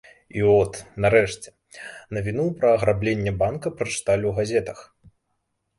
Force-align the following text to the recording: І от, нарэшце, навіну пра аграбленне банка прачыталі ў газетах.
І 0.37 0.43
от, 0.51 0.77
нарэшце, 1.03 1.53
навіну 2.17 2.47
пра 2.63 2.73
аграбленне 2.79 3.31
банка 3.45 3.67
прачыталі 3.79 4.23
ў 4.33 4.37
газетах. 4.41 4.79